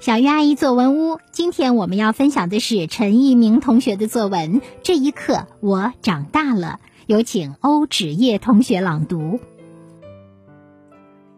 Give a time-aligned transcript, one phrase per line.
[0.00, 9.40] 小鱼阿姨作文屋，今天我们要分享的是陈一鸣同学的作文《这一刻我长大了》，有请欧芷叶同学朗读。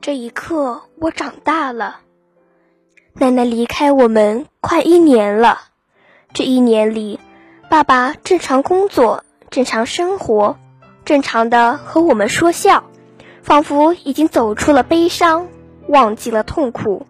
[0.03, 2.01] 这一刻我长大了，
[3.15, 5.63] 奶奶离开我们快一年了。
[6.35, 7.19] 这一年里，
[7.71, 10.59] 爸爸正常工作，正常生活，
[11.07, 12.85] 正常的和我们说笑，
[13.43, 15.49] 仿佛已经走出了悲伤，
[15.89, 17.07] 忘记了痛苦。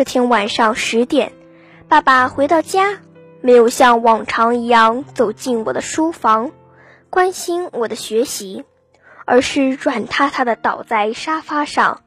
[0.00, 1.32] 这天晚上十点，
[1.86, 3.00] 爸爸回到家，
[3.42, 6.52] 没有像往常一样走进我的书房，
[7.10, 8.64] 关心我的学习，
[9.26, 12.00] 而是软塌塌的倒在沙发上，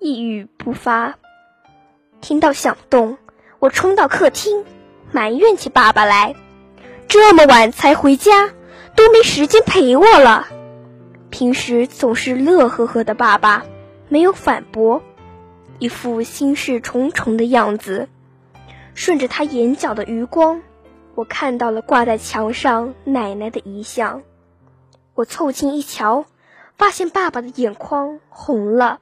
[0.00, 1.14] 一语不发。
[2.20, 3.16] 听到响动，
[3.60, 4.64] 我冲到客厅，
[5.12, 6.34] 埋怨起爸爸来
[7.06, 8.50] ：“这么晚才回家，
[8.96, 10.48] 都没时间陪我了。”
[11.30, 13.64] 平时总是乐呵呵的爸爸，
[14.08, 15.00] 没有反驳。
[15.78, 18.08] 一副心事重重的样子，
[18.94, 20.62] 顺着他眼角的余光，
[21.14, 24.22] 我看到了挂在墙上奶奶的遗像。
[25.14, 26.26] 我凑近一瞧，
[26.76, 29.00] 发现爸爸的眼眶红了，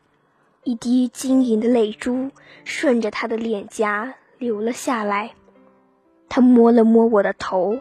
[0.62, 2.31] 一滴晶莹的泪珠
[2.64, 5.33] 顺着他的脸颊流了下来。
[6.28, 7.78] 他摸了摸我的头，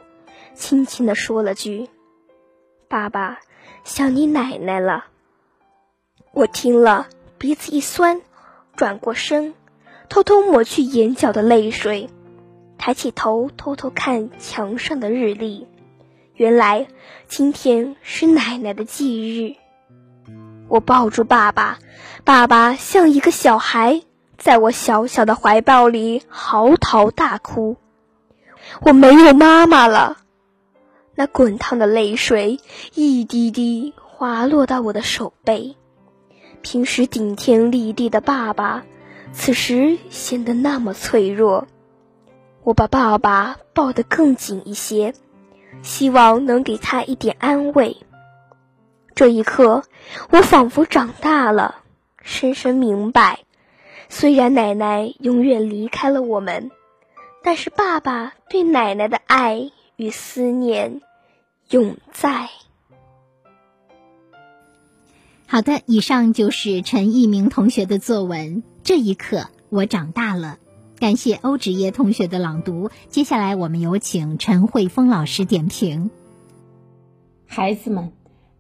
[0.54, 1.90] 轻轻地说了句
[2.88, 3.40] ：“爸爸，
[3.84, 5.06] 想你奶奶了。”
[6.34, 7.08] 我听了，
[7.40, 8.22] 鼻子一酸。
[8.76, 9.54] 转过身，
[10.10, 12.10] 偷偷抹去眼角的泪水，
[12.78, 15.68] 抬起头偷偷看墙上的日历。
[16.36, 16.88] 原来
[17.28, 19.56] 今天是奶奶的忌日。
[20.68, 21.78] 我抱住爸爸，
[22.24, 24.02] 爸爸像一个小孩，
[24.38, 27.78] 在我小小的怀抱里嚎啕大哭。
[28.82, 30.18] 我没有妈妈了。
[31.16, 32.60] 那滚烫的泪水
[32.96, 35.76] 一滴滴滑落到我的手背。
[36.64, 38.86] 平时顶天立地的爸爸，
[39.34, 41.68] 此时显得那么脆弱。
[42.64, 45.14] 我把爸爸抱得更紧一些，
[45.82, 47.98] 希望能给他一点安慰。
[49.14, 49.84] 这一刻，
[50.32, 51.84] 我仿佛长大了，
[52.24, 53.40] 深深明白：
[54.08, 56.72] 虽然奶奶永远离开了我们，
[57.44, 61.02] 但是爸爸对奶奶的爱与思念
[61.70, 62.50] 永在。
[65.54, 68.64] 好的，以上就是陈一鸣同学的作文。
[68.82, 70.58] 这一刻，我长大了。
[70.98, 72.90] 感谢欧芷叶同学的朗读。
[73.10, 76.10] 接下来，我们有请陈慧峰老师点评。
[77.46, 78.14] 孩子们，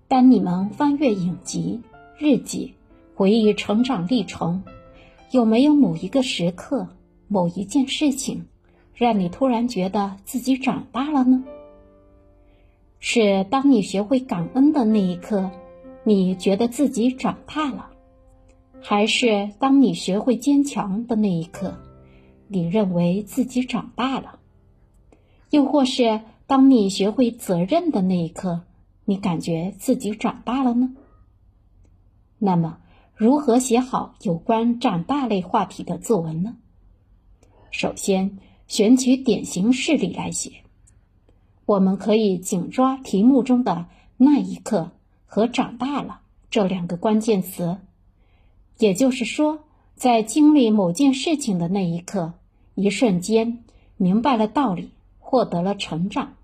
[0.07, 1.81] 当你们翻阅影集、
[2.19, 2.75] 日记，
[3.15, 4.61] 回忆成长历程，
[5.31, 6.89] 有没有某一个时刻、
[7.27, 8.45] 某一件事情，
[8.93, 11.43] 让你突然觉得自己长大了呢？
[12.99, 15.49] 是当你学会感恩的那一刻。
[16.05, 17.91] 你觉得自己长大了，
[18.81, 21.77] 还是当你学会坚强的那一刻，
[22.49, 24.39] 你认为自己长大了？
[25.49, 28.63] 又或是当你学会责任的那一刻，
[29.05, 30.93] 你感觉自己长大了呢？
[32.37, 32.79] 那么，
[33.15, 36.57] 如何写好有关长大类话题的作文呢？
[37.71, 40.51] 首先，选取典型事例来写。
[41.65, 43.85] 我们可以紧抓题目中的
[44.17, 44.91] 那一刻。
[45.33, 46.19] 和长大了
[46.51, 47.79] 这两个关键词，
[48.77, 49.63] 也就是说，
[49.95, 52.33] 在经历某件事情的那一刻，
[52.75, 53.63] 一瞬间
[53.97, 56.35] 明白了道理，获得了成长。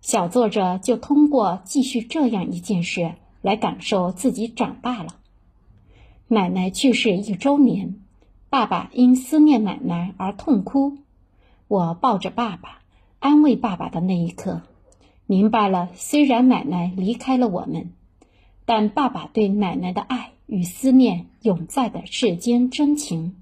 [0.00, 5.14] 小作者就通过继续这样一件事来感受自己长大了。
[6.26, 8.00] 奶奶去世一周年，
[8.50, 10.98] 爸爸因思念奶奶而痛哭，
[11.68, 12.80] 我抱着爸爸，
[13.20, 14.62] 安慰爸爸的那一刻。
[15.34, 17.90] 明白了，虽然奶奶离开了我们，
[18.64, 23.34] 但爸爸对奶奶的爱与思念永在的世间真情。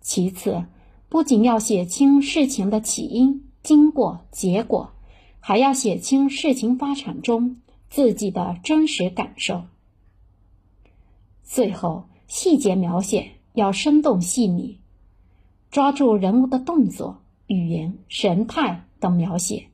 [0.00, 0.64] 其次，
[1.08, 4.90] 不仅要写清事情的起因、经过、结果，
[5.38, 7.58] 还要写清事情发展中
[7.88, 9.62] 自己的真实感受。
[11.44, 14.80] 最后，细节描写要生动细腻，
[15.70, 19.68] 抓住人物的动作、语言、神态等描写。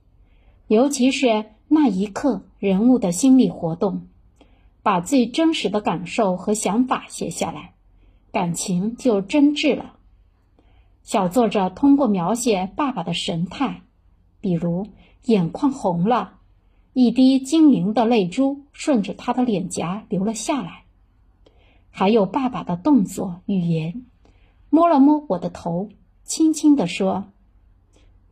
[0.67, 4.09] 尤其是那一刻人物的心理活动，
[4.83, 7.75] 把最真实的感受和想法写下来，
[8.33, 9.97] 感情就真挚了。
[11.03, 13.83] 小作者通过描写爸爸的神态，
[14.41, 14.87] 比如
[15.27, 16.39] 眼眶红了，
[16.95, 20.85] 一滴晶莹的泪珠顺着他的脸颊流了下来，
[21.91, 24.07] 还有爸爸的动作语言，
[24.71, 25.91] 摸了摸我的头，
[26.23, 27.27] 轻轻地说。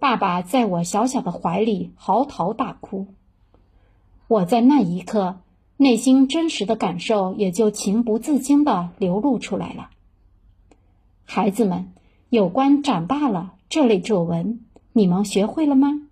[0.03, 3.07] 爸爸在我小小的怀里嚎啕大哭，
[4.27, 5.37] 我在那一刻
[5.77, 9.91] 内心真实的感受也就情不自禁的流露出来了。
[11.25, 11.93] 孩子们，
[12.31, 14.63] 有关“长大了”这类作文，
[14.93, 16.09] 你们学会了吗？